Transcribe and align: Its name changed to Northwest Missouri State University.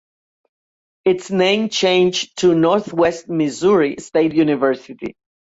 Its 1.05 1.29
name 1.29 1.69
changed 1.69 2.39
to 2.39 2.55
Northwest 2.55 3.29
Missouri 3.29 3.97
State 3.99 4.33
University. 4.33 5.15